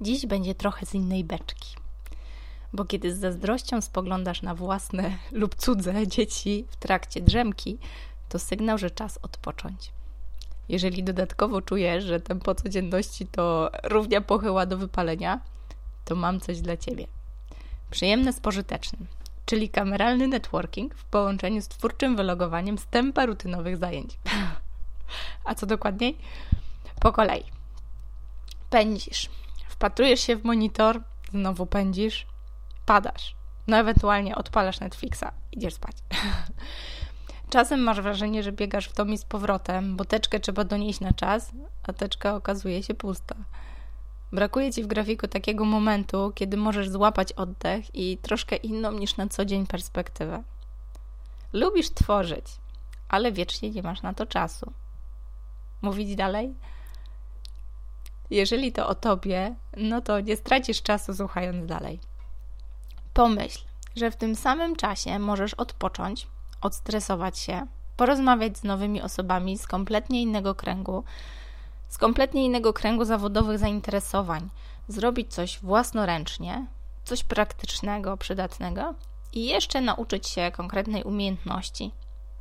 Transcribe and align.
Dziś 0.00 0.26
będzie 0.26 0.54
trochę 0.54 0.86
z 0.86 0.94
innej 0.94 1.24
beczki. 1.24 1.76
Bo 2.72 2.84
kiedy 2.84 3.14
z 3.14 3.18
zazdrością 3.18 3.80
spoglądasz 3.80 4.42
na 4.42 4.54
własne 4.54 5.18
lub 5.32 5.54
cudze 5.54 6.06
dzieci 6.06 6.64
w 6.70 6.76
trakcie 6.76 7.20
drzemki, 7.20 7.78
to 8.28 8.38
sygnał, 8.38 8.78
że 8.78 8.90
czas 8.90 9.18
odpocząć. 9.22 9.92
Jeżeli 10.68 11.04
dodatkowo 11.04 11.62
czujesz, 11.62 12.04
że 12.04 12.20
tempo 12.20 12.54
codzienności 12.54 13.26
to 13.26 13.70
równia 13.84 14.20
pochyła 14.20 14.66
do 14.66 14.78
wypalenia, 14.78 15.40
to 16.04 16.14
mam 16.14 16.40
coś 16.40 16.60
dla 16.60 16.76
Ciebie. 16.76 17.06
Przyjemne 17.90 18.32
z 18.32 18.40
pożytecznym, 18.40 19.06
czyli 19.46 19.68
kameralny 19.68 20.28
networking 20.28 20.94
w 20.94 21.04
połączeniu 21.04 21.62
z 21.62 21.68
twórczym 21.68 22.16
wylogowaniem 22.16 22.78
z 22.78 22.86
tempa 22.86 23.26
rutynowych 23.26 23.76
zajęć. 23.76 24.18
A 25.44 25.54
co 25.54 25.66
dokładniej? 25.66 26.18
Po 27.00 27.12
kolei. 27.12 27.44
Pędzisz, 28.70 29.30
wpatrujesz 29.76 30.20
się 30.20 30.36
w 30.36 30.44
monitor, 30.44 31.00
znowu 31.32 31.66
pędzisz, 31.66 32.26
padasz. 32.86 33.34
No 33.66 33.76
ewentualnie 33.76 34.36
odpalasz 34.36 34.80
Netflixa, 34.80 35.24
idziesz 35.52 35.74
spać. 35.74 35.96
Czasem 37.50 37.80
masz 37.80 38.00
wrażenie, 38.00 38.42
że 38.42 38.52
biegasz 38.52 38.88
w 38.88 38.94
dom 38.94 39.12
i 39.12 39.18
z 39.18 39.24
powrotem, 39.24 39.96
bo 39.96 40.04
teczkę 40.04 40.40
trzeba 40.40 40.64
donieść 40.64 41.00
na 41.00 41.12
czas, 41.12 41.52
a 41.82 41.92
teczka 41.92 42.34
okazuje 42.34 42.82
się 42.82 42.94
pusta. 42.94 43.34
Brakuje 44.32 44.72
ci 44.72 44.82
w 44.82 44.86
grafiku 44.86 45.28
takiego 45.28 45.64
momentu, 45.64 46.32
kiedy 46.34 46.56
możesz 46.56 46.88
złapać 46.88 47.32
oddech 47.32 47.94
i 47.94 48.18
troszkę 48.18 48.56
inną 48.56 48.92
niż 48.92 49.16
na 49.16 49.28
co 49.28 49.44
dzień 49.44 49.66
perspektywę. 49.66 50.42
Lubisz 51.52 51.90
tworzyć, 51.90 52.46
ale 53.08 53.32
wiecznie 53.32 53.70
nie 53.70 53.82
masz 53.82 54.02
na 54.02 54.14
to 54.14 54.26
czasu. 54.26 54.72
Mówić 55.82 56.16
dalej? 56.16 56.54
Jeżeli 58.30 58.72
to 58.72 58.88
o 58.88 58.94
tobie, 58.94 59.54
no 59.76 60.00
to 60.00 60.20
nie 60.20 60.36
stracisz 60.36 60.82
czasu 60.82 61.14
słuchając 61.14 61.66
dalej. 61.66 62.00
Pomyśl, 63.14 63.64
że 63.96 64.10
w 64.10 64.16
tym 64.16 64.36
samym 64.36 64.76
czasie 64.76 65.18
możesz 65.18 65.54
odpocząć, 65.54 66.26
odstresować 66.60 67.38
się, 67.38 67.66
porozmawiać 67.96 68.58
z 68.58 68.64
nowymi 68.64 69.02
osobami 69.02 69.58
z 69.58 69.66
kompletnie 69.66 70.22
innego 70.22 70.54
kręgu, 70.54 71.04
z 71.88 71.98
kompletnie 71.98 72.44
innego 72.44 72.72
kręgu 72.72 73.04
zawodowych 73.04 73.58
zainteresowań, 73.58 74.48
zrobić 74.88 75.34
coś 75.34 75.58
własnoręcznie, 75.58 76.66
coś 77.04 77.24
praktycznego, 77.24 78.16
przydatnego 78.16 78.94
i 79.32 79.46
jeszcze 79.46 79.80
nauczyć 79.80 80.28
się 80.28 80.50
konkretnej 80.52 81.02
umiejętności, 81.02 81.92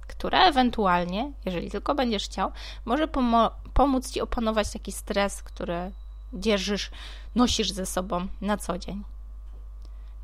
która 0.08 0.46
ewentualnie, 0.46 1.32
jeżeli 1.46 1.72
tylko 1.72 1.96
będziesz 1.96 2.26
chciał, 2.26 2.52
może 2.86 3.08
pomo- 3.08 3.52
pomóc 3.74 4.12
ci 4.12 4.22
opanować 4.22 4.72
taki 4.72 4.92
stres, 4.92 5.44
który 5.44 5.92
dzierżysz, 6.34 6.92
nosisz 7.36 7.72
ze 7.72 7.86
sobą 7.86 8.28
na 8.42 8.58
co 8.58 8.78
dzień. 8.78 9.04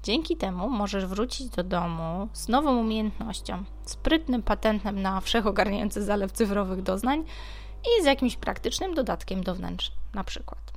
Dzięki 0.03 0.37
temu 0.37 0.69
możesz 0.69 1.05
wrócić 1.05 1.49
do 1.49 1.63
domu 1.63 2.29
z 2.33 2.47
nową 2.47 2.77
umiejętnością, 2.77 3.63
sprytnym 3.85 4.43
patentem 4.43 5.01
na 5.01 5.21
wszechogarniający 5.21 6.03
zalew 6.03 6.31
cyfrowych 6.31 6.81
doznań 6.83 7.23
i 7.83 8.03
z 8.03 8.05
jakimś 8.05 8.35
praktycznym 8.35 8.93
dodatkiem 8.93 9.43
do 9.43 9.55
wnętrz, 9.55 9.91
na 10.13 10.23
przykład. 10.23 10.71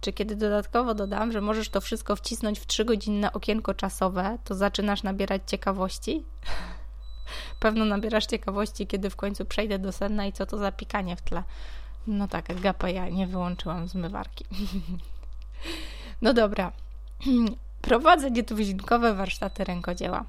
Czy 0.00 0.12
kiedy 0.12 0.36
dodatkowo 0.36 0.94
dodam, 0.94 1.32
że 1.32 1.40
możesz 1.40 1.68
to 1.68 1.80
wszystko 1.80 2.16
wcisnąć 2.16 2.60
w 2.60 2.66
3-godzinne 2.66 3.32
okienko 3.32 3.74
czasowe, 3.74 4.38
to 4.44 4.54
zaczynasz 4.54 5.02
nabierać 5.02 5.42
ciekawości? 5.46 6.24
Pewno 7.60 7.84
nabierasz 7.84 8.26
ciekawości, 8.26 8.86
kiedy 8.86 9.10
w 9.10 9.16
końcu 9.16 9.44
przejdę 9.44 9.78
do 9.78 9.92
sedna 9.92 10.26
i 10.26 10.32
co 10.32 10.46
to 10.46 10.58
za 10.58 10.72
pikanie 10.72 11.16
w 11.16 11.22
tle. 11.22 11.42
No 12.06 12.28
tak, 12.28 12.60
gapę 12.60 12.92
ja 12.92 13.08
nie 13.08 13.26
wyłączyłam 13.26 13.88
zmywarki. 13.88 14.44
no 16.22 16.32
dobra. 16.34 16.72
Prowadzę 17.82 18.30
nietuzinkowe 18.30 19.14
warsztaty 19.14 19.64
rękodzieła. 19.64 20.24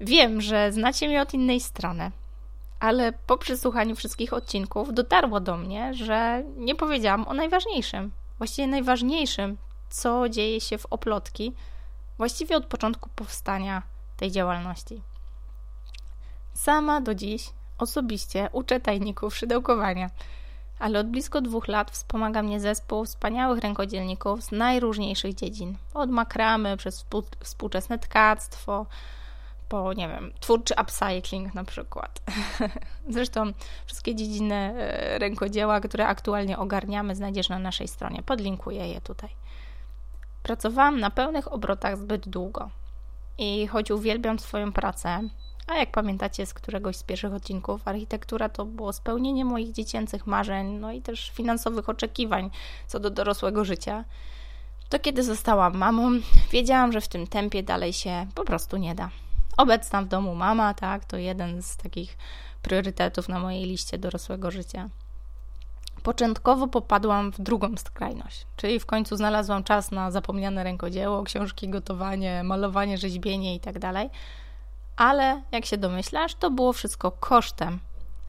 Wiem, 0.00 0.40
że 0.40 0.72
znacie 0.72 1.08
mnie 1.08 1.22
od 1.22 1.34
innej 1.34 1.60
strony, 1.60 2.10
ale 2.80 3.12
po 3.12 3.38
przesłuchaniu 3.38 3.96
wszystkich 3.96 4.32
odcinków 4.32 4.94
dotarło 4.94 5.40
do 5.40 5.56
mnie, 5.56 5.94
że 5.94 6.42
nie 6.56 6.74
powiedziałam 6.74 7.28
o 7.28 7.34
najważniejszym. 7.34 8.10
Właściwie 8.38 8.68
najważniejszym, 8.68 9.56
co 9.90 10.28
dzieje 10.28 10.60
się 10.60 10.78
w 10.78 10.86
oplotki, 10.86 11.52
właściwie 12.18 12.56
od 12.56 12.66
początku 12.66 13.10
powstania 13.16 13.82
tej 14.16 14.30
działalności. 14.30 15.02
Sama 16.54 17.00
do 17.00 17.14
dziś 17.14 17.50
osobiście 17.78 18.48
uczę 18.52 18.80
tajników 18.80 19.36
szydełkowania, 19.36 20.10
ale 20.78 21.00
od 21.00 21.06
blisko 21.06 21.40
dwóch 21.40 21.68
lat 21.68 21.90
wspomaga 21.90 22.42
mnie 22.42 22.60
zespół 22.60 23.04
wspaniałych 23.04 23.58
rękodzielników 23.62 24.42
z 24.42 24.52
najróżniejszych 24.52 25.34
dziedzin. 25.34 25.76
Od 25.94 26.10
makramy 26.10 26.76
przez 26.76 27.06
współczesne 27.40 27.98
tkactwo, 27.98 28.86
po, 29.68 29.92
nie 29.92 30.08
wiem, 30.08 30.32
twórczy 30.40 30.74
upcycling 30.82 31.54
na 31.54 31.64
przykład. 31.64 32.20
Zresztą 33.08 33.52
wszystkie 33.86 34.14
dziedziny 34.14 34.54
e, 34.54 35.18
rękodzieła, 35.18 35.80
które 35.80 36.06
aktualnie 36.06 36.58
ogarniamy, 36.58 37.14
znajdziesz 37.14 37.48
na 37.48 37.58
naszej 37.58 37.88
stronie. 37.88 38.22
Podlinkuję 38.22 38.88
je 38.88 39.00
tutaj. 39.00 39.30
Pracowałam 40.42 41.00
na 41.00 41.10
pełnych 41.10 41.52
obrotach 41.52 41.96
zbyt 41.96 42.28
długo 42.28 42.70
i 43.38 43.66
choć 43.66 43.90
uwielbiam 43.90 44.38
swoją 44.38 44.72
pracę, 44.72 45.28
a 45.66 45.74
jak 45.74 45.90
pamiętacie 45.90 46.46
z 46.46 46.54
któregoś 46.54 46.96
z 46.96 47.02
pierwszych 47.02 47.34
odcinków, 47.34 47.88
architektura 47.88 48.48
to 48.48 48.64
było 48.64 48.92
spełnienie 48.92 49.44
moich 49.44 49.72
dziecięcych 49.72 50.26
marzeń, 50.26 50.66
no 50.66 50.92
i 50.92 51.02
też 51.02 51.30
finansowych 51.30 51.88
oczekiwań 51.88 52.50
co 52.86 53.00
do 53.00 53.10
dorosłego 53.10 53.64
życia. 53.64 54.04
To 54.88 54.98
kiedy 54.98 55.22
zostałam 55.22 55.76
mamą, 55.76 56.10
wiedziałam, 56.50 56.92
że 56.92 57.00
w 57.00 57.08
tym 57.08 57.26
tempie 57.26 57.62
dalej 57.62 57.92
się 57.92 58.26
po 58.34 58.44
prostu 58.44 58.76
nie 58.76 58.94
da. 58.94 59.10
Obecna 59.56 60.02
w 60.02 60.08
domu 60.08 60.34
mama, 60.34 60.74
tak, 60.74 61.04
to 61.04 61.16
jeden 61.16 61.62
z 61.62 61.76
takich 61.76 62.18
priorytetów 62.62 63.28
na 63.28 63.38
mojej 63.40 63.64
liście 63.64 63.98
dorosłego 63.98 64.50
życia. 64.50 64.88
Początkowo 66.02 66.68
popadłam 66.68 67.32
w 67.32 67.40
drugą 67.40 67.76
skrajność, 67.76 68.46
czyli 68.56 68.80
w 68.80 68.86
końcu 68.86 69.16
znalazłam 69.16 69.64
czas 69.64 69.90
na 69.90 70.10
zapomniane 70.10 70.64
rękodzieło, 70.64 71.22
książki, 71.22 71.68
gotowanie, 71.68 72.42
malowanie, 72.42 72.98
rzeźbienie 72.98 73.54
itd. 73.54 74.08
Ale 74.96 75.42
jak 75.52 75.66
się 75.66 75.78
domyślasz, 75.78 76.34
to 76.34 76.50
było 76.50 76.72
wszystko 76.72 77.10
kosztem 77.10 77.78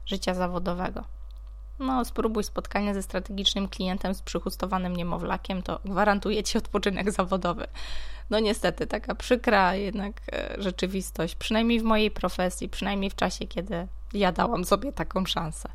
życia 0.06 0.34
zawodowego. 0.34 1.04
No, 1.78 2.04
spróbuj 2.04 2.44
spotkania 2.44 2.94
ze 2.94 3.02
strategicznym 3.02 3.68
klientem 3.68 4.14
z 4.14 4.22
przychustowanym 4.22 4.96
niemowlakiem, 4.96 5.62
to 5.62 5.80
gwarantuje 5.84 6.42
ci 6.42 6.58
odpoczynek 6.58 7.12
zawodowy. 7.12 7.66
No 8.30 8.40
niestety, 8.40 8.86
taka 8.86 9.14
przykra 9.14 9.74
jednak 9.74 10.20
e, 10.32 10.62
rzeczywistość, 10.62 11.34
przynajmniej 11.34 11.80
w 11.80 11.84
mojej 11.84 12.10
profesji, 12.10 12.68
przynajmniej 12.68 13.10
w 13.10 13.14
czasie, 13.14 13.46
kiedy 13.46 13.88
ja 14.12 14.32
dałam 14.32 14.64
sobie 14.64 14.92
taką 14.92 15.26
szansę. 15.26 15.68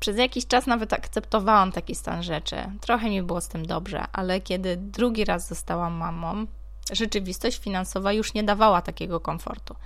Przez 0.00 0.18
jakiś 0.18 0.46
czas 0.46 0.66
nawet 0.66 0.92
akceptowałam 0.92 1.72
taki 1.72 1.94
stan 1.94 2.22
rzeczy. 2.22 2.56
Trochę 2.80 3.10
mi 3.10 3.22
było 3.22 3.40
z 3.40 3.48
tym 3.48 3.66
dobrze, 3.66 4.04
ale 4.12 4.40
kiedy 4.40 4.76
drugi 4.76 5.24
raz 5.24 5.48
zostałam 5.48 5.92
mamą, 5.92 6.46
rzeczywistość 6.92 7.58
finansowa 7.58 8.12
już 8.12 8.34
nie 8.34 8.42
dawała 8.42 8.82
takiego 8.82 9.20
komfortu. 9.20 9.76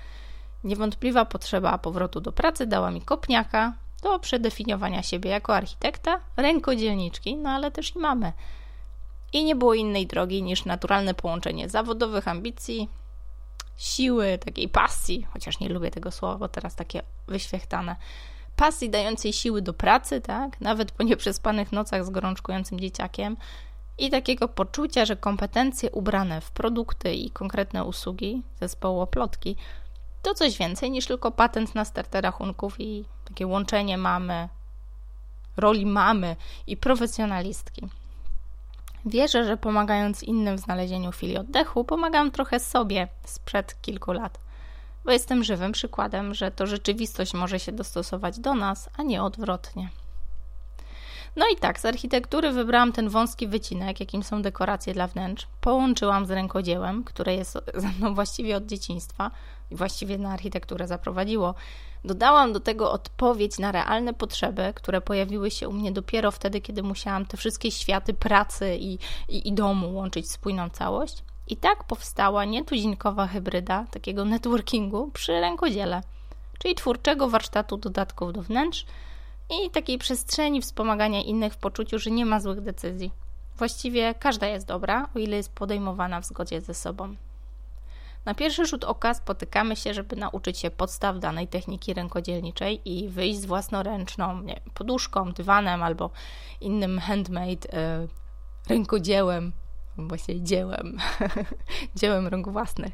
Niewątpliwa 0.64 1.24
potrzeba 1.24 1.78
powrotu 1.78 2.20
do 2.20 2.32
pracy 2.32 2.66
dała 2.66 2.90
mi 2.90 3.02
kopniaka 3.02 3.72
do 4.02 4.18
przedefiniowania 4.18 5.02
siebie 5.02 5.30
jako 5.30 5.54
architekta, 5.54 6.20
rękodzielniczki, 6.36 7.36
no 7.36 7.50
ale 7.50 7.70
też 7.70 7.96
i 7.96 7.98
mamy. 7.98 8.32
I 9.32 9.44
nie 9.44 9.56
było 9.56 9.74
innej 9.74 10.06
drogi 10.06 10.42
niż 10.42 10.64
naturalne 10.64 11.14
połączenie 11.14 11.68
zawodowych 11.68 12.28
ambicji, 12.28 12.88
siły, 13.76 14.38
takiej 14.38 14.68
pasji, 14.68 15.26
chociaż 15.32 15.60
nie 15.60 15.68
lubię 15.68 15.90
tego 15.90 16.10
słowa, 16.10 16.38
bo 16.38 16.48
teraz 16.48 16.74
takie 16.74 17.02
wyświechtane, 17.28 17.96
pasji 18.56 18.90
dającej 18.90 19.32
siły 19.32 19.62
do 19.62 19.72
pracy, 19.72 20.20
tak, 20.20 20.60
nawet 20.60 20.92
po 20.92 21.02
nieprzespanych 21.02 21.72
nocach 21.72 22.04
z 22.04 22.10
gorączkującym 22.10 22.80
dzieciakiem, 22.80 23.36
i 24.00 24.10
takiego 24.10 24.48
poczucia, 24.48 25.04
że 25.04 25.16
kompetencje 25.16 25.90
ubrane 25.90 26.40
w 26.40 26.50
produkty 26.50 27.14
i 27.14 27.30
konkretne 27.30 27.84
usługi 27.84 28.42
zespołu 28.60 29.00
oplotki 29.00 29.56
to 30.22 30.34
coś 30.34 30.58
więcej 30.58 30.90
niż 30.90 31.06
tylko 31.06 31.30
patent 31.30 31.74
na 31.74 31.84
stertę 31.84 32.20
rachunków 32.20 32.80
i 32.80 33.04
takie 33.24 33.46
łączenie 33.46 33.98
mamy, 33.98 34.48
roli 35.56 35.86
mamy 35.86 36.36
i 36.66 36.76
profesjonalistki. 36.76 37.88
Wierzę, 39.06 39.44
że 39.44 39.56
pomagając 39.56 40.22
innym 40.22 40.56
w 40.56 40.60
znalezieniu 40.60 41.10
chwili 41.10 41.38
oddechu, 41.38 41.84
pomagam 41.84 42.30
trochę 42.30 42.60
sobie 42.60 43.08
sprzed 43.24 43.80
kilku 43.82 44.12
lat, 44.12 44.38
bo 45.04 45.12
jestem 45.12 45.44
żywym 45.44 45.72
przykładem, 45.72 46.34
że 46.34 46.50
to 46.50 46.66
rzeczywistość 46.66 47.34
może 47.34 47.60
się 47.60 47.72
dostosować 47.72 48.38
do 48.38 48.54
nas, 48.54 48.90
a 48.96 49.02
nie 49.02 49.22
odwrotnie. 49.22 49.88
No 51.36 51.46
i 51.52 51.56
tak, 51.56 51.80
z 51.80 51.84
architektury 51.84 52.52
wybrałam 52.52 52.92
ten 52.92 53.08
wąski 53.08 53.48
wycinek, 53.48 54.00
jakim 54.00 54.22
są 54.22 54.42
dekoracje 54.42 54.94
dla 54.94 55.06
wnętrz. 55.06 55.46
Połączyłam 55.60 56.26
z 56.26 56.30
rękodziełem, 56.30 57.04
które 57.04 57.34
jest 57.34 57.58
ze 57.74 57.88
mną 57.88 58.14
właściwie 58.14 58.56
od 58.56 58.66
dzieciństwa. 58.66 59.30
i 59.70 59.76
właściwie 59.76 60.18
na 60.18 60.32
architekturę 60.32 60.86
zaprowadziło, 60.86 61.54
dodałam 62.04 62.52
do 62.52 62.60
tego 62.60 62.92
odpowiedź 62.92 63.58
na 63.58 63.72
realne 63.72 64.14
potrzeby, 64.14 64.72
które 64.74 65.00
pojawiły 65.00 65.50
się 65.50 65.68
u 65.68 65.72
mnie 65.72 65.92
dopiero 65.92 66.30
wtedy, 66.30 66.60
kiedy 66.60 66.82
musiałam 66.82 67.26
te 67.26 67.36
wszystkie 67.36 67.70
światy 67.70 68.14
pracy 68.14 68.76
i, 68.76 68.98
i, 69.28 69.48
i 69.48 69.52
domu 69.52 69.94
łączyć 69.94 70.26
w 70.26 70.30
spójną 70.30 70.70
całość. 70.70 71.22
I 71.46 71.56
tak 71.56 71.84
powstała 71.84 72.44
nietuzinkowa 72.44 73.26
hybryda 73.26 73.86
takiego 73.90 74.24
networkingu 74.24 75.10
przy 75.12 75.40
rękodziele, 75.40 76.02
czyli 76.58 76.74
twórczego 76.74 77.28
warsztatu 77.28 77.76
dodatków 77.76 78.32
do 78.32 78.42
wnętrz 78.42 78.86
i 79.50 79.70
takiej 79.70 79.98
przestrzeni 79.98 80.62
wspomagania 80.62 81.22
innych 81.22 81.54
w 81.54 81.56
poczuciu, 81.56 81.98
że 81.98 82.10
nie 82.10 82.26
ma 82.26 82.40
złych 82.40 82.60
decyzji. 82.60 83.10
Właściwie 83.56 84.14
każda 84.14 84.46
jest 84.46 84.66
dobra, 84.66 85.08
o 85.16 85.18
ile 85.18 85.36
jest 85.36 85.54
podejmowana 85.54 86.20
w 86.20 86.24
zgodzie 86.24 86.60
ze 86.60 86.74
sobą. 86.74 87.16
Na 88.24 88.34
pierwszy 88.34 88.66
rzut 88.66 88.84
oka 88.84 89.14
spotykamy 89.14 89.76
się, 89.76 89.94
żeby 89.94 90.16
nauczyć 90.16 90.58
się 90.58 90.70
podstaw 90.70 91.18
danej 91.18 91.48
techniki 91.48 91.94
rękodzielniczej 91.94 92.80
i 92.84 93.08
wyjść 93.08 93.40
z 93.40 93.46
własnoręczną 93.46 94.42
nie, 94.42 94.60
poduszką, 94.74 95.32
dywanem 95.32 95.82
albo 95.82 96.10
innym 96.60 96.98
handmade 96.98 97.68
y, 98.04 98.08
rękodziełem, 98.68 99.52
właściwie 99.96 100.40
dziełem, 100.40 100.98
dziełem 102.00 102.26
rąk 102.26 102.48
własnych. 102.48 102.92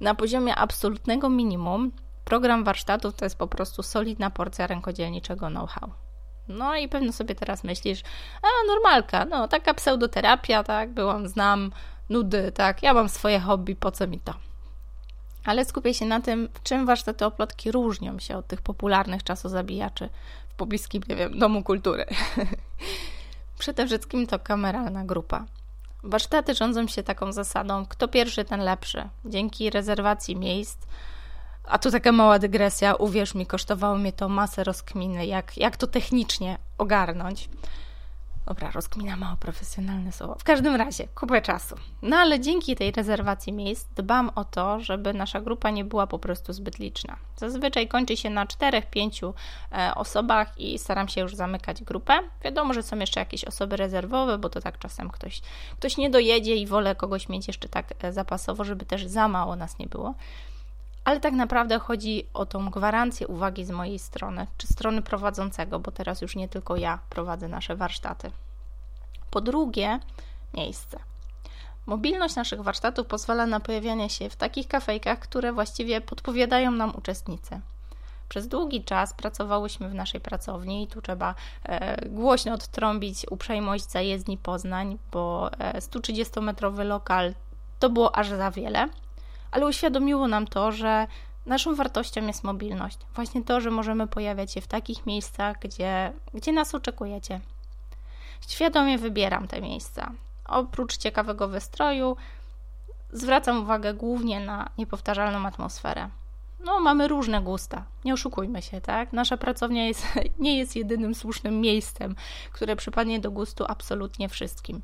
Na 0.00 0.14
poziomie 0.14 0.56
absolutnego 0.56 1.30
minimum 1.30 1.92
program 2.24 2.64
warsztatów 2.64 3.14
to 3.14 3.24
jest 3.24 3.38
po 3.38 3.46
prostu 3.46 3.82
solidna 3.82 4.30
porcja 4.30 4.66
rękodzielniczego 4.66 5.46
know-how. 5.46 5.90
No 6.48 6.76
i 6.76 6.88
pewno 6.88 7.12
sobie 7.12 7.34
teraz 7.34 7.64
myślisz, 7.64 8.02
a 8.42 8.66
normalka, 8.66 9.24
no 9.24 9.48
taka 9.48 9.74
pseudoterapia, 9.74 10.64
tak, 10.64 10.90
byłam, 10.90 11.28
znam, 11.28 11.72
nudy, 12.10 12.52
tak, 12.52 12.82
ja 12.82 12.94
mam 12.94 13.08
swoje 13.08 13.40
hobby, 13.40 13.76
po 13.76 13.90
co 13.90 14.06
mi 14.06 14.20
to? 14.20 14.34
Ale 15.44 15.64
skupię 15.64 15.94
się 15.94 16.06
na 16.06 16.20
tym, 16.20 16.48
w 16.54 16.62
czym 16.62 16.86
warsztaty 16.86 17.24
oplotki 17.26 17.72
różnią 17.72 18.18
się 18.18 18.36
od 18.36 18.46
tych 18.46 18.62
popularnych 18.62 19.22
czasozabijaczy 19.22 20.08
w 20.48 20.54
pobliskim, 20.54 21.02
nie 21.08 21.16
wiem, 21.16 21.38
Domu 21.38 21.62
Kultury. 21.62 22.06
Przede 23.58 23.86
wszystkim 23.86 24.26
to 24.26 24.38
kameralna 24.38 25.04
grupa. 25.04 25.44
Warsztaty 26.02 26.54
rządzą 26.54 26.86
się 26.86 27.02
taką 27.02 27.32
zasadą, 27.32 27.86
kto 27.86 28.08
pierwszy, 28.08 28.44
ten 28.44 28.60
lepszy. 28.60 29.08
Dzięki 29.24 29.70
rezerwacji 29.70 30.36
miejsc, 30.36 30.78
a 31.64 31.78
tu 31.78 31.90
taka 31.90 32.12
mała 32.12 32.38
dygresja, 32.38 32.94
uwierz 32.94 33.34
mi, 33.34 33.46
kosztowało 33.46 33.96
mnie 33.96 34.12
to 34.12 34.28
masę 34.28 34.64
rozkminy, 34.64 35.26
jak, 35.26 35.56
jak 35.56 35.76
to 35.76 35.86
technicznie 35.86 36.58
ogarnąć. 36.78 37.48
Dobra, 38.46 38.70
rozkmina 38.70 39.16
mało 39.16 39.36
profesjonalne 39.36 40.12
słowo. 40.12 40.36
W 40.38 40.44
każdym 40.44 40.76
razie, 40.76 41.08
kupę 41.14 41.42
czasu. 41.42 41.76
No 42.02 42.16
ale 42.16 42.40
dzięki 42.40 42.76
tej 42.76 42.92
rezerwacji 42.92 43.52
miejsc 43.52 43.86
dbam 43.96 44.30
o 44.34 44.44
to, 44.44 44.80
żeby 44.80 45.14
nasza 45.14 45.40
grupa 45.40 45.70
nie 45.70 45.84
była 45.84 46.06
po 46.06 46.18
prostu 46.18 46.52
zbyt 46.52 46.78
liczna. 46.78 47.16
Zazwyczaj 47.36 47.88
kończy 47.88 48.16
się 48.16 48.30
na 48.30 48.46
4-5 48.46 49.32
e, 49.72 49.94
osobach 49.94 50.60
i 50.60 50.78
staram 50.78 51.08
się 51.08 51.20
już 51.20 51.34
zamykać 51.34 51.82
grupę. 51.82 52.18
Wiadomo, 52.44 52.74
że 52.74 52.82
są 52.82 52.98
jeszcze 52.98 53.20
jakieś 53.20 53.44
osoby 53.44 53.76
rezerwowe, 53.76 54.38
bo 54.38 54.48
to 54.48 54.60
tak 54.60 54.78
czasem 54.78 55.10
ktoś, 55.10 55.40
ktoś 55.78 55.96
nie 55.96 56.10
dojedzie 56.10 56.56
i 56.56 56.66
wolę 56.66 56.94
kogoś 56.94 57.28
mieć 57.28 57.46
jeszcze 57.46 57.68
tak 57.68 58.04
e, 58.04 58.12
zapasowo, 58.12 58.64
żeby 58.64 58.84
też 58.84 59.06
za 59.06 59.28
mało 59.28 59.56
nas 59.56 59.78
nie 59.78 59.86
było 59.86 60.14
ale 61.04 61.20
tak 61.20 61.34
naprawdę 61.34 61.78
chodzi 61.78 62.26
o 62.34 62.46
tą 62.46 62.70
gwarancję 62.70 63.26
uwagi 63.26 63.64
z 63.64 63.70
mojej 63.70 63.98
strony, 63.98 64.46
czy 64.58 64.66
strony 64.66 65.02
prowadzącego, 65.02 65.80
bo 65.80 65.90
teraz 65.90 66.22
już 66.22 66.36
nie 66.36 66.48
tylko 66.48 66.76
ja 66.76 66.98
prowadzę 67.10 67.48
nasze 67.48 67.76
warsztaty. 67.76 68.30
Po 69.30 69.40
drugie, 69.40 70.00
miejsce. 70.54 70.98
Mobilność 71.86 72.36
naszych 72.36 72.60
warsztatów 72.60 73.06
pozwala 73.06 73.46
na 73.46 73.60
pojawianie 73.60 74.10
się 74.10 74.30
w 74.30 74.36
takich 74.36 74.68
kafejkach, 74.68 75.18
które 75.18 75.52
właściwie 75.52 76.00
podpowiadają 76.00 76.70
nam 76.70 76.92
uczestnicy. 76.96 77.60
Przez 78.28 78.48
długi 78.48 78.84
czas 78.84 79.14
pracowałyśmy 79.14 79.88
w 79.88 79.94
naszej 79.94 80.20
pracowni 80.20 80.82
i 80.82 80.86
tu 80.86 81.02
trzeba 81.02 81.34
e, 81.64 82.08
głośno 82.08 82.54
odtrąbić 82.54 83.26
uprzejmość 83.30 83.90
zajezdni 83.90 84.38
Poznań, 84.38 84.98
bo 85.12 85.50
e, 85.58 85.80
130-metrowy 85.80 86.84
lokal 86.84 87.34
to 87.78 87.90
było 87.90 88.16
aż 88.16 88.28
za 88.28 88.50
wiele 88.50 88.88
ale 89.54 89.66
uświadomiło 89.66 90.28
nam 90.28 90.46
to, 90.46 90.72
że 90.72 91.06
naszą 91.46 91.74
wartością 91.74 92.26
jest 92.26 92.44
mobilność. 92.44 92.98
Właśnie 93.14 93.44
to, 93.44 93.60
że 93.60 93.70
możemy 93.70 94.06
pojawiać 94.06 94.52
się 94.52 94.60
w 94.60 94.66
takich 94.66 95.06
miejscach, 95.06 95.58
gdzie, 95.60 96.12
gdzie 96.34 96.52
nas 96.52 96.74
oczekujecie. 96.74 97.40
Świadomie 98.48 98.98
wybieram 98.98 99.48
te 99.48 99.60
miejsca. 99.60 100.12
Oprócz 100.44 100.96
ciekawego 100.96 101.48
wystroju, 101.48 102.16
zwracam 103.12 103.62
uwagę 103.62 103.94
głównie 103.94 104.40
na 104.40 104.70
niepowtarzalną 104.78 105.46
atmosferę. 105.46 106.08
No, 106.64 106.80
mamy 106.80 107.08
różne 107.08 107.40
gusta, 107.42 107.84
nie 108.04 108.14
oszukujmy 108.14 108.62
się, 108.62 108.80
tak? 108.80 109.12
Nasza 109.12 109.36
pracownia 109.36 109.86
jest, 109.86 110.06
nie 110.38 110.58
jest 110.58 110.76
jedynym 110.76 111.14
słusznym 111.14 111.60
miejscem, 111.60 112.16
które 112.52 112.76
przypadnie 112.76 113.20
do 113.20 113.30
gustu 113.30 113.64
absolutnie 113.68 114.28
wszystkim. 114.28 114.82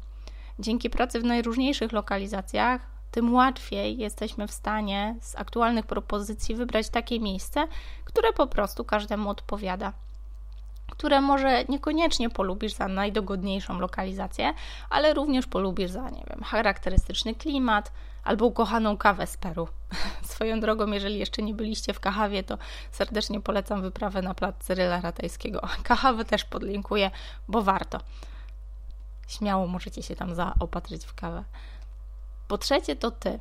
Dzięki 0.58 0.90
pracy 0.90 1.20
w 1.20 1.24
najróżniejszych 1.24 1.92
lokalizacjach 1.92 2.99
tym 3.10 3.34
łatwiej 3.34 3.98
jesteśmy 3.98 4.46
w 4.46 4.52
stanie 4.52 5.16
z 5.20 5.36
aktualnych 5.36 5.86
propozycji 5.86 6.54
wybrać 6.54 6.88
takie 6.88 7.20
miejsce, 7.20 7.66
które 8.04 8.32
po 8.32 8.46
prostu 8.46 8.84
każdemu 8.84 9.30
odpowiada. 9.30 9.92
Które 10.90 11.20
może 11.20 11.64
niekoniecznie 11.64 12.30
polubisz 12.30 12.72
za 12.72 12.88
najdogodniejszą 12.88 13.78
lokalizację, 13.78 14.54
ale 14.90 15.14
również 15.14 15.46
polubisz 15.46 15.90
za, 15.90 16.10
nie 16.10 16.24
wiem, 16.30 16.42
charakterystyczny 16.42 17.34
klimat 17.34 17.92
albo 18.24 18.46
ukochaną 18.46 18.96
kawę 18.96 19.26
z 19.26 19.36
Peru. 19.36 19.68
Swoją 20.22 20.60
drogą, 20.60 20.86
jeżeli 20.86 21.18
jeszcze 21.18 21.42
nie 21.42 21.54
byliście 21.54 21.94
w 21.94 22.00
Kahawie, 22.00 22.42
to 22.42 22.58
serdecznie 22.90 23.40
polecam 23.40 23.82
wyprawę 23.82 24.22
na 24.22 24.34
plac 24.34 24.54
Cyryla 24.58 25.00
Ratajskiego. 25.00 25.60
Kahawę 25.82 26.24
też 26.24 26.44
podlinkuję, 26.44 27.10
bo 27.48 27.62
warto. 27.62 28.00
Śmiało 29.28 29.66
możecie 29.66 30.02
się 30.02 30.16
tam 30.16 30.34
zaopatrzyć 30.34 31.04
w 31.04 31.14
kawę. 31.14 31.44
Po 32.50 32.58
trzecie, 32.58 32.96
to 32.96 33.10
ty. 33.10 33.38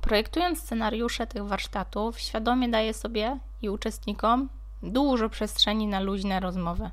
Projektując 0.00 0.60
scenariusze 0.60 1.26
tych 1.26 1.44
warsztatów, 1.44 2.20
świadomie 2.20 2.68
daję 2.68 2.94
sobie 2.94 3.38
i 3.62 3.68
uczestnikom 3.68 4.48
dużo 4.82 5.28
przestrzeni 5.28 5.86
na 5.86 6.00
luźne 6.00 6.40
rozmowy. 6.40 6.90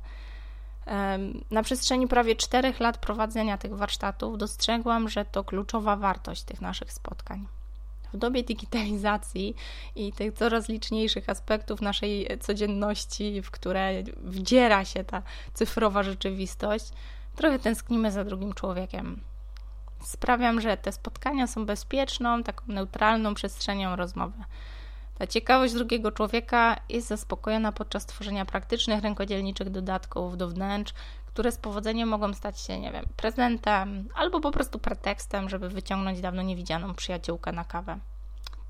Na 1.50 1.62
przestrzeni 1.62 2.08
prawie 2.08 2.36
czterech 2.36 2.80
lat 2.80 2.98
prowadzenia 2.98 3.58
tych 3.58 3.76
warsztatów 3.76 4.38
dostrzegłam, 4.38 5.08
że 5.08 5.24
to 5.24 5.44
kluczowa 5.44 5.96
wartość 5.96 6.42
tych 6.42 6.60
naszych 6.60 6.92
spotkań. 6.92 7.46
W 8.12 8.16
dobie 8.16 8.42
digitalizacji 8.42 9.56
i 9.96 10.12
tych 10.12 10.34
coraz 10.34 10.68
liczniejszych 10.68 11.28
aspektów 11.28 11.80
naszej 11.80 12.28
codzienności, 12.40 13.42
w 13.42 13.50
które 13.50 14.02
wdziera 14.16 14.84
się 14.84 15.04
ta 15.04 15.22
cyfrowa 15.54 16.02
rzeczywistość, 16.02 16.92
trochę 17.34 17.58
tęsknimy 17.58 18.12
za 18.12 18.24
drugim 18.24 18.52
człowiekiem 18.52 19.20
sprawiam, 20.02 20.60
że 20.60 20.76
te 20.76 20.92
spotkania 20.92 21.46
są 21.46 21.66
bezpieczną, 21.66 22.42
taką 22.42 22.64
neutralną 22.68 23.34
przestrzenią 23.34 23.96
rozmowy. 23.96 24.44
Ta 25.18 25.26
ciekawość 25.26 25.74
drugiego 25.74 26.12
człowieka 26.12 26.76
jest 26.88 27.08
zaspokojona 27.08 27.72
podczas 27.72 28.06
tworzenia 28.06 28.44
praktycznych 28.44 29.02
rękodzielniczych 29.02 29.70
dodatków 29.70 30.36
do 30.36 30.48
wnętrz, 30.48 30.94
które 31.26 31.52
z 31.52 31.56
powodzeniem 31.56 32.08
mogą 32.08 32.34
stać 32.34 32.60
się, 32.60 32.80
nie 32.80 32.92
wiem, 32.92 33.06
prezentem 33.16 34.08
albo 34.14 34.40
po 34.40 34.50
prostu 34.50 34.78
pretekstem, 34.78 35.48
żeby 35.48 35.68
wyciągnąć 35.68 36.20
dawno 36.20 36.42
niewidzianą 36.42 36.94
przyjaciółkę 36.94 37.52
na 37.52 37.64
kawę. 37.64 37.98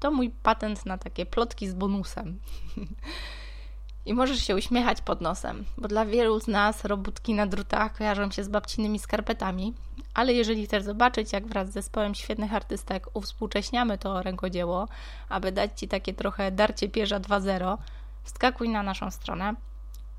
To 0.01 0.11
mój 0.11 0.31
patent 0.31 0.87
na 0.87 0.99
takie 0.99 1.27
plotki 1.27 1.69
z 1.69 1.75
bonusem. 1.75 2.41
I 4.07 4.15
możesz 4.15 4.39
się 4.39 4.57
uśmiechać 4.57 5.01
pod 5.01 5.21
nosem, 5.21 5.65
bo 5.79 5.89
dla 5.89 6.07
wielu 6.07 6.41
z 6.41 6.47
nas 6.47 6.85
robótki 6.85 7.35
na 7.35 7.47
drutach 7.47 7.97
kojarzą 7.97 8.31
się 8.31 8.45
z 8.45 8.49
babcininymi 8.49 8.99
skarpetami, 8.99 9.75
ale 10.17 10.33
jeżeli 10.33 10.67
chcesz 10.67 10.83
zobaczyć, 10.83 11.33
jak 11.33 11.47
wraz 11.47 11.69
z 11.69 11.73
zespołem 11.73 12.15
świetnych 12.15 12.55
artystek 12.55 13.07
uwspółcześniamy 13.15 13.99
to 13.99 14.23
rękodzieło, 14.23 14.89
aby 15.29 15.53
dać 15.53 15.81
Ci 15.81 15.89
takie 15.89 16.15
trochę 16.15 16.53
darcie 16.53 16.89
pierza 16.89 17.21
2.0, 17.21 17.79
wskakuj 18.23 18.69
na 18.69 18.83
naszą 18.83 19.11
stronę. 19.11 19.55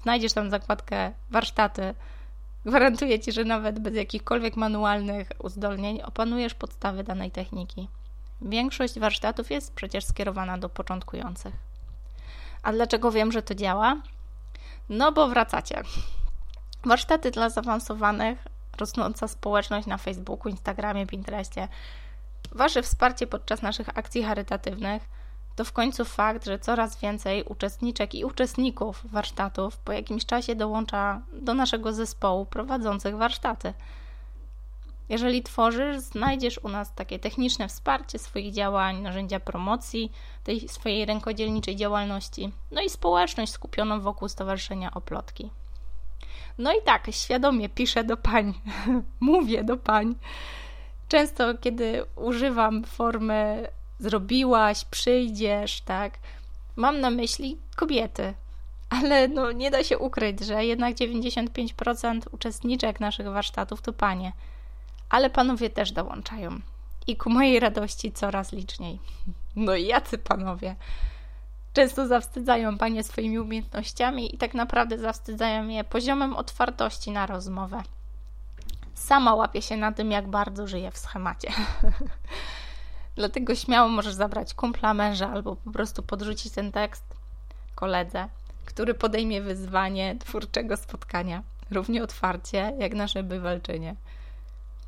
Znajdziesz 0.01 0.33
tam 0.33 0.49
zakładkę 0.49 1.11
warsztaty. 1.31 1.93
Gwarantuję 2.65 3.19
Ci, 3.19 3.31
że 3.31 3.43
nawet 3.43 3.79
bez 3.79 3.95
jakichkolwiek 3.95 4.55
manualnych 4.55 5.29
uzdolnień 5.39 6.01
opanujesz 6.01 6.53
podstawy 6.53 7.03
danej 7.03 7.31
techniki. 7.31 7.87
Większość 8.41 8.99
warsztatów 8.99 9.51
jest 9.51 9.73
przecież 9.73 10.05
skierowana 10.05 10.57
do 10.57 10.69
początkujących. 10.69 11.53
A 12.63 12.71
dlaczego 12.71 13.11
wiem, 13.11 13.31
że 13.31 13.41
to 13.41 13.55
działa? 13.55 14.01
No 14.89 15.11
bo 15.11 15.27
wracacie. 15.27 15.83
Warsztaty 16.85 17.31
dla 17.31 17.49
zaawansowanych 17.49 18.56
rosnąca 18.77 19.27
społeczność 19.27 19.87
na 19.87 19.97
Facebooku, 19.97 20.51
Instagramie, 20.51 21.07
Pinterestie, 21.07 21.67
Wasze 22.51 22.81
wsparcie 22.81 23.27
podczas 23.27 23.61
naszych 23.61 23.97
akcji 23.97 24.23
charytatywnych 24.23 25.09
to 25.55 25.65
w 25.65 25.73
końcu 25.73 26.05
fakt, 26.05 26.45
że 26.45 26.59
coraz 26.59 26.99
więcej 26.99 27.43
uczestniczek 27.43 28.15
i 28.15 28.25
uczestników 28.25 29.01
warsztatów 29.11 29.77
po 29.77 29.91
jakimś 29.91 30.25
czasie 30.25 30.55
dołącza 30.55 31.21
do 31.33 31.53
naszego 31.53 31.93
zespołu 31.93 32.45
prowadzących 32.45 33.17
warsztaty. 33.17 33.73
Jeżeli 35.09 35.43
tworzysz, 35.43 35.97
znajdziesz 35.99 36.57
u 36.57 36.69
nas 36.69 36.93
takie 36.95 37.19
techniczne 37.19 37.67
wsparcie 37.67 38.19
swoich 38.19 38.53
działań, 38.53 39.01
narzędzia 39.01 39.39
promocji 39.39 40.11
tej 40.43 40.69
swojej 40.69 41.05
rękodzielniczej 41.05 41.75
działalności, 41.75 42.51
no 42.71 42.81
i 42.81 42.89
społeczność 42.89 43.51
skupioną 43.51 44.01
wokół 44.01 44.29
Stowarzyszenia 44.29 44.91
Oplotki. 44.91 45.49
No 46.57 46.73
i 46.73 46.81
tak, 46.85 47.07
świadomie 47.11 47.69
piszę 47.69 48.03
do 48.03 48.17
pań, 48.17 48.53
mówię 49.19 49.63
do 49.63 49.77
pań. 49.77 50.15
Często, 51.07 51.57
kiedy 51.57 52.05
używam 52.15 52.83
formy 52.83 53.67
zrobiłaś, 53.99 54.85
przyjdziesz, 54.85 55.81
tak, 55.81 56.13
mam 56.75 56.99
na 56.99 57.09
myśli 57.09 57.57
kobiety. 57.75 58.33
Ale 58.89 59.27
no, 59.27 59.51
nie 59.51 59.71
da 59.71 59.83
się 59.83 59.97
ukryć, 59.97 60.39
że 60.39 60.65
jednak 60.65 60.95
95% 60.95 62.21
uczestniczek 62.31 62.99
naszych 62.99 63.27
warsztatów 63.27 63.81
to 63.81 63.93
panie. 63.93 64.33
Ale 65.09 65.29
panowie 65.29 65.69
też 65.69 65.91
dołączają. 65.91 66.59
I 67.07 67.15
ku 67.15 67.29
mojej 67.29 67.59
radości 67.59 68.11
coraz 68.11 68.51
liczniej. 68.51 68.99
No 69.55 69.75
i 69.75 69.85
jacy 69.85 70.17
panowie? 70.17 70.75
Często 71.77 72.07
zawstydzają 72.07 72.77
panie 72.77 73.03
swoimi 73.03 73.39
umiejętnościami 73.39 74.35
i 74.35 74.37
tak 74.37 74.53
naprawdę 74.53 74.97
zawstydzają 74.97 75.67
je 75.67 75.83
poziomem 75.83 76.35
otwartości 76.35 77.11
na 77.11 77.25
rozmowę. 77.25 77.83
Sama 78.93 79.35
łapię 79.35 79.61
się 79.61 79.77
na 79.77 79.91
tym, 79.91 80.11
jak 80.11 80.27
bardzo 80.27 80.67
żyję 80.67 80.91
w 80.91 80.97
schemacie. 80.97 81.51
Dlatego 83.15 83.55
śmiało 83.55 83.89
możesz 83.89 84.13
zabrać 84.13 84.53
kumpla 84.53 84.93
męża 84.93 85.31
albo 85.31 85.55
po 85.55 85.71
prostu 85.71 86.03
podrzucić 86.03 86.53
ten 86.53 86.71
tekst 86.71 87.03
koledze, 87.75 88.27
który 88.65 88.93
podejmie 88.93 89.41
wyzwanie 89.41 90.15
twórczego 90.19 90.77
spotkania 90.77 91.43
równie 91.71 92.03
otwarcie 92.03 92.73
jak 92.79 92.93
nasze 92.93 93.23
bywalczynie. 93.23 93.95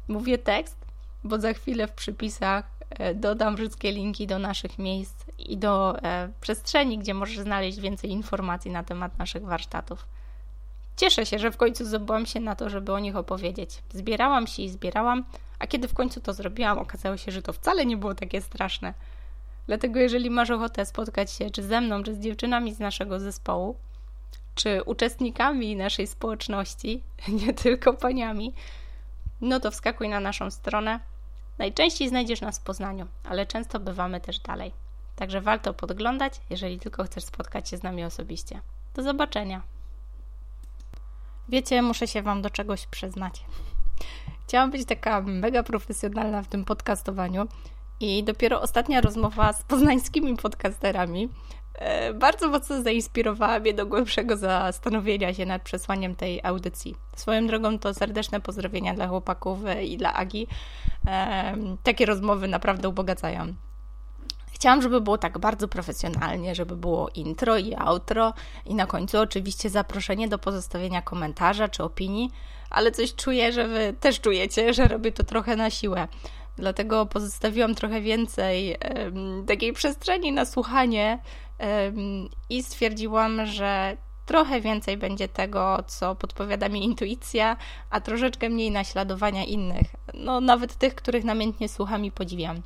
Mówię 0.07 0.37
tekst, 0.37 0.77
bo 1.23 1.39
za 1.39 1.53
chwilę 1.53 1.87
w 1.87 1.91
przypisach 1.91 2.65
e, 2.89 3.15
dodam 3.15 3.57
wszystkie 3.57 3.91
linki 3.91 4.27
do 4.27 4.39
naszych 4.39 4.79
miejsc 4.79 5.28
i 5.39 5.57
do 5.57 6.03
e, 6.03 6.29
przestrzeni, 6.41 6.97
gdzie 6.97 7.13
możesz 7.13 7.39
znaleźć 7.39 7.79
więcej 7.79 8.11
informacji 8.11 8.71
na 8.71 8.83
temat 8.83 9.17
naszych 9.17 9.45
warsztatów. 9.45 10.05
Cieszę 10.97 11.25
się, 11.25 11.39
że 11.39 11.51
w 11.51 11.57
końcu 11.57 11.85
zdobyłam 11.85 12.25
się 12.25 12.39
na 12.39 12.55
to, 12.55 12.69
żeby 12.69 12.93
o 12.93 12.99
nich 12.99 13.15
opowiedzieć. 13.15 13.83
Zbierałam 13.93 14.47
się 14.47 14.63
i 14.63 14.69
zbierałam, 14.69 15.23
a 15.59 15.67
kiedy 15.67 15.87
w 15.87 15.93
końcu 15.93 16.21
to 16.21 16.33
zrobiłam, 16.33 16.79
okazało 16.79 17.17
się, 17.17 17.31
że 17.31 17.41
to 17.41 17.53
wcale 17.53 17.85
nie 17.85 17.97
było 17.97 18.15
takie 18.15 18.41
straszne. 18.41 18.93
Dlatego, 19.67 19.99
jeżeli 19.99 20.29
masz 20.29 20.49
ochotę 20.49 20.85
spotkać 20.85 21.31
się 21.31 21.49
czy 21.49 21.63
ze 21.63 21.81
mną, 21.81 22.03
czy 22.03 22.15
z 22.15 22.19
dziewczynami 22.19 22.73
z 22.73 22.79
naszego 22.79 23.19
zespołu, 23.19 23.75
czy 24.55 24.83
uczestnikami 24.83 25.75
naszej 25.75 26.07
społeczności, 26.07 27.03
nie 27.45 27.53
tylko 27.53 27.93
paniami, 27.93 28.53
no 29.41 29.59
to 29.59 29.71
wskakuj 29.71 30.09
na 30.09 30.19
naszą 30.19 30.51
stronę. 30.51 30.99
Najczęściej 31.57 32.09
znajdziesz 32.09 32.41
nas 32.41 32.59
w 32.59 32.63
Poznaniu, 32.63 33.07
ale 33.23 33.45
często 33.45 33.79
bywamy 33.79 34.21
też 34.21 34.39
dalej. 34.39 34.73
Także 35.19 35.41
warto 35.41 35.73
podglądać, 35.73 36.41
jeżeli 36.49 36.79
tylko 36.79 37.03
chcesz 37.03 37.23
spotkać 37.23 37.69
się 37.69 37.77
z 37.77 37.83
nami 37.83 38.03
osobiście. 38.03 38.61
Do 38.95 39.03
zobaczenia. 39.03 39.61
Wiecie, 41.49 41.81
muszę 41.81 42.07
się 42.07 42.21
Wam 42.21 42.41
do 42.41 42.49
czegoś 42.49 42.87
przyznać. 42.87 43.45
Chciałam 44.47 44.71
być 44.71 44.85
taka 44.85 45.21
mega 45.21 45.63
profesjonalna 45.63 46.43
w 46.43 46.47
tym 46.47 46.65
podcastowaniu 46.65 47.47
i 47.99 48.23
dopiero 48.23 48.61
ostatnia 48.61 49.01
rozmowa 49.01 49.53
z 49.53 49.63
poznańskimi 49.63 50.37
podcasterami 50.37 51.29
e, 51.75 52.13
bardzo 52.13 52.47
mocno 52.47 52.81
zainspirowała 52.81 53.59
mnie 53.59 53.73
do 53.73 53.85
głębszego 53.85 54.37
zastanowienia 54.37 55.33
się 55.33 55.45
nad 55.45 55.61
przesłaniem 55.61 56.15
tej 56.15 56.43
audycji. 56.43 56.95
Swoją 57.15 57.47
drogą 57.47 57.79
to 57.79 57.93
serdeczne 57.93 58.41
pozdrowienia 58.41 58.93
dla 58.93 59.07
chłopaków 59.07 59.59
i 59.83 59.97
dla 59.97 60.13
Agi. 60.13 60.47
E, 61.07 61.55
takie 61.83 62.05
rozmowy 62.05 62.47
naprawdę 62.47 62.89
ubogacają. 62.89 63.53
Chciałam, 64.51 64.81
żeby 64.81 65.01
było 65.01 65.17
tak 65.17 65.37
bardzo 65.37 65.67
profesjonalnie, 65.67 66.55
żeby 66.55 66.75
było 66.75 67.09
intro 67.09 67.57
i 67.57 67.75
outro 67.75 68.33
i 68.65 68.75
na 68.75 68.85
końcu 68.85 69.19
oczywiście 69.19 69.69
zaproszenie 69.69 70.27
do 70.27 70.39
pozostawienia 70.39 71.01
komentarza 71.01 71.67
czy 71.67 71.83
opinii, 71.83 72.31
ale 72.69 72.91
coś 72.91 73.15
czuję, 73.15 73.51
że 73.51 73.67
wy 73.67 73.95
też 73.99 74.21
czujecie, 74.21 74.73
że 74.73 74.87
robię 74.87 75.11
to 75.11 75.23
trochę 75.23 75.55
na 75.55 75.69
siłę. 75.69 76.07
Dlatego 76.57 77.05
pozostawiłam 77.05 77.75
trochę 77.75 78.01
więcej 78.01 78.77
um, 78.95 79.45
takiej 79.45 79.73
przestrzeni 79.73 80.31
na 80.31 80.45
słuchanie 80.45 81.19
um, 81.59 82.29
i 82.49 82.63
stwierdziłam, 82.63 83.45
że 83.45 83.97
trochę 84.25 84.61
więcej 84.61 84.97
będzie 84.97 85.27
tego, 85.27 85.83
co 85.87 86.15
podpowiada 86.15 86.69
mi 86.69 86.83
intuicja, 86.83 87.57
a 87.89 88.01
troszeczkę 88.01 88.49
mniej 88.49 88.71
naśladowania 88.71 89.45
innych. 89.45 89.87
No, 90.13 90.41
nawet 90.41 90.75
tych, 90.75 90.95
których 90.95 91.23
namiętnie 91.23 91.69
słucham 91.69 92.05
i 92.05 92.11
podziwiam. 92.11 92.61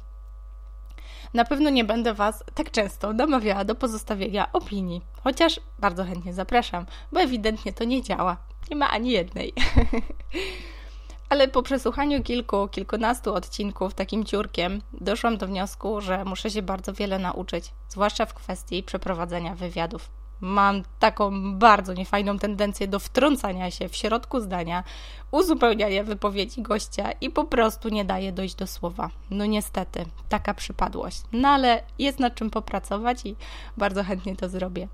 Na 1.34 1.46
pewno 1.46 1.70
nie 1.70 1.84
będę 1.84 2.14
Was 2.14 2.44
tak 2.54 2.72
często 2.72 3.14
namawiała 3.14 3.66
do 3.66 3.76
pozostawienia 3.76 4.52
opinii, 4.52 5.02
chociaż 5.24 5.60
bardzo 5.80 6.04
chętnie 6.04 6.34
zapraszam, 6.34 6.86
bo 7.12 7.22
ewidentnie 7.22 7.74
to 7.74 7.84
nie 7.84 8.02
działa. 8.02 8.38
Nie 8.70 8.76
ma 8.76 8.90
ani 8.90 9.12
jednej. 9.12 9.54
Ale 11.30 11.48
po 11.48 11.64
przesłuchaniu 11.64 12.24
kilku, 12.24 12.68
kilkunastu 12.68 13.34
odcinków 13.34 13.94
takim 13.94 14.24
ciurkiem 14.24 14.82
doszłam 14.94 15.38
do 15.38 15.48
wniosku, 15.48 16.02
że 16.02 16.26
muszę 16.26 16.50
się 16.50 16.62
bardzo 16.62 16.94
wiele 16.94 17.20
nauczyć, 17.20 17.72
zwłaszcza 17.90 18.26
w 18.26 18.34
kwestii 18.34 18.84
przeprowadzenia 18.84 19.56
wywiadów 19.56 20.10
mam 20.44 20.84
taką 21.00 21.56
bardzo 21.58 21.94
niefajną 21.94 22.40
tendencję 22.40 22.88
do 22.88 23.00
wtrącania 23.00 23.72
się 23.72 23.90
w 23.90 23.96
środku 23.96 24.40
zdania, 24.40 24.84
uzupełniania 25.32 26.04
wypowiedzi 26.04 26.62
gościa 26.62 27.12
i 27.22 27.30
po 27.30 27.44
prostu 27.44 27.90
nie 27.90 28.06
daję 28.06 28.32
dojść 28.32 28.56
do 28.56 28.68
słowa. 28.68 29.10
No 29.30 29.46
niestety, 29.46 30.06
taka 30.30 30.54
przypadłość. 30.54 31.22
No 31.32 31.50
ale 31.50 31.84
jest 32.00 32.20
nad 32.20 32.36
czym 32.36 32.50
popracować 32.50 33.26
i 33.26 33.36
bardzo 33.78 34.04
chętnie 34.04 34.36
to 34.36 34.50
zrobię. 34.50 34.88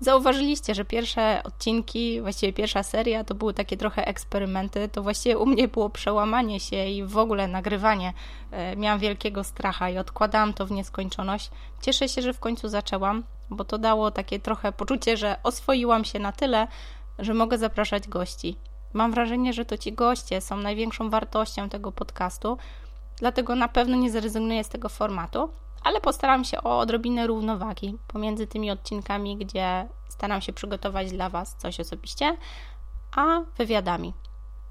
Zauważyliście, 0.00 0.74
że 0.74 0.84
pierwsze 0.84 1.42
odcinki, 1.44 2.20
właściwie 2.20 2.52
pierwsza 2.52 2.82
seria 2.82 3.24
to 3.24 3.34
były 3.34 3.54
takie 3.54 3.76
trochę 3.76 4.06
eksperymenty. 4.06 4.88
To 4.88 5.02
właściwie 5.02 5.38
u 5.38 5.46
mnie 5.46 5.68
było 5.68 5.90
przełamanie 5.90 6.60
się 6.60 6.86
i 6.86 7.04
w 7.04 7.18
ogóle 7.18 7.48
nagrywanie. 7.48 8.12
E, 8.50 8.76
miałam 8.76 8.98
wielkiego 8.98 9.44
stracha 9.44 9.90
i 9.90 9.98
odkładałam 9.98 10.54
to 10.54 10.66
w 10.66 10.70
nieskończoność. 10.70 11.50
Cieszę 11.82 12.08
się, 12.08 12.22
że 12.22 12.32
w 12.32 12.40
końcu 12.40 12.68
zaczęłam, 12.68 13.22
bo 13.50 13.64
to 13.64 13.78
dało 13.78 14.10
takie 14.10 14.40
trochę 14.40 14.72
poczucie, 14.72 15.16
że 15.16 15.36
oswoiłam 15.42 16.04
się 16.04 16.18
na 16.18 16.32
tyle, 16.32 16.68
że 17.18 17.34
mogę 17.34 17.58
zapraszać 17.58 18.08
gości. 18.08 18.56
Mam 18.92 19.12
wrażenie, 19.12 19.52
że 19.52 19.64
to 19.64 19.78
ci 19.78 19.92
goście 19.92 20.40
są 20.40 20.56
największą 20.56 21.10
wartością 21.10 21.68
tego 21.68 21.92
podcastu, 21.92 22.58
dlatego 23.18 23.54
na 23.54 23.68
pewno 23.68 23.96
nie 23.96 24.10
zrezygnuję 24.10 24.64
z 24.64 24.68
tego 24.68 24.88
formatu, 24.88 25.48
ale 25.84 26.00
postaram 26.00 26.44
się 26.44 26.62
o 26.62 26.78
odrobinę 26.78 27.26
równowagi 27.26 27.98
pomiędzy 28.08 28.46
tymi 28.46 28.70
odcinkami, 28.70 29.36
gdzie 29.36 29.88
staram 30.08 30.40
się 30.40 30.52
przygotować 30.52 31.12
dla 31.12 31.28
Was 31.28 31.56
coś 31.58 31.80
osobiście, 31.80 32.36
a 33.16 33.40
wywiadami. 33.58 34.14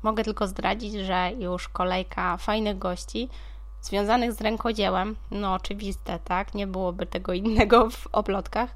Mogę 0.04 0.24
tylko 0.24 0.48
zdradzić, 0.48 0.94
że 0.94 1.32
już 1.40 1.70
kolejka 1.70 2.38
fajnych 2.38 2.78
gości 2.78 3.30
związanych 3.86 4.34
z 4.34 4.42
rękodziełem, 4.42 5.16
no 5.32 5.54
oczywiste, 5.54 6.20
tak, 6.20 6.54
nie 6.54 6.68
byłoby 6.68 7.06
tego 7.06 7.34
innego 7.34 7.90
w 7.90 8.08
oplotkach, 8.12 8.76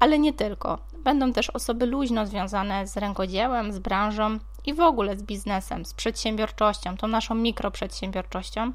ale 0.00 0.18
nie 0.18 0.32
tylko. 0.32 0.78
Będą 1.04 1.32
też 1.32 1.50
osoby 1.50 1.86
luźno 1.86 2.26
związane 2.26 2.86
z 2.86 2.96
rękodziełem, 2.96 3.72
z 3.72 3.78
branżą 3.78 4.38
i 4.66 4.74
w 4.74 4.80
ogóle 4.80 5.16
z 5.16 5.22
biznesem, 5.22 5.84
z 5.84 5.94
przedsiębiorczością, 5.94 6.96
tą 6.96 7.06
naszą 7.06 7.34
mikroprzedsiębiorczością. 7.34 8.72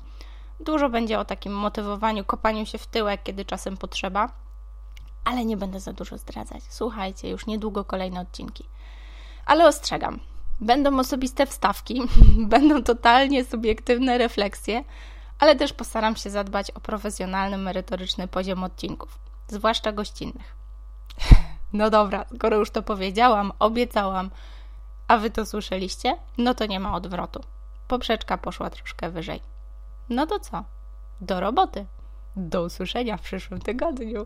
Dużo 0.60 0.89
będzie 0.89 1.20
o 1.20 1.25
takim 1.25 1.54
motywowaniu, 1.54 2.25
kopaniu 2.25 2.65
się 2.65 2.77
w 2.77 2.88
tyłek, 2.88 3.24
kiedy 3.24 3.46
czasem 3.46 3.77
potrzeba, 3.77 4.30
ale 5.25 5.46
nie 5.46 5.58
będę 5.58 5.80
za 5.80 5.94
dużo 5.94 6.18
zdradzać. 6.18 6.63
Słuchajcie, 6.70 7.30
już 7.30 7.46
niedługo 7.46 7.84
kolejne 7.84 8.22
odcinki. 8.22 8.63
Ale 9.46 9.68
ostrzegam, 9.68 10.20
będą 10.62 11.00
osobiste 11.00 11.46
wstawki, 11.46 12.01
będą 12.54 12.84
totalnie 12.84 13.46
subiektywne 13.46 14.18
refleksje, 14.18 14.84
ale 15.39 15.56
też 15.56 15.74
postaram 15.74 16.15
się 16.15 16.30
zadbać 16.30 16.72
o 16.72 16.80
profesjonalny, 16.80 17.58
merytoryczny 17.58 18.27
poziom 18.27 18.63
odcinków, 18.63 19.20
zwłaszcza 19.48 19.92
gościnnych. 19.92 20.56
No 21.74 21.89
dobra, 21.89 22.25
skoro 22.36 22.58
już 22.58 22.72
to 22.72 22.82
powiedziałam, 22.82 23.51
obiecałam, 23.60 24.32
a 25.08 25.18
wy 25.18 25.30
to 25.30 25.46
słyszeliście, 25.46 26.18
no 26.38 26.54
to 26.54 26.65
nie 26.65 26.80
ma 26.80 26.96
odwrotu. 26.96 27.44
Poprzeczka 27.88 28.38
poszła 28.38 28.70
troszkę 28.70 29.10
wyżej. 29.10 29.42
No 30.10 30.27
to 30.27 30.39
co? 30.39 30.63
Do 31.22 31.39
roboty. 31.39 31.86
Do 32.36 32.63
usłyszenia 32.63 33.18
w 33.18 33.22
przyszłym 33.22 33.62
tygodniu. 33.62 34.25